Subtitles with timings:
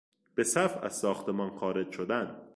[0.35, 2.35] به صف از ساختمان خارج شدن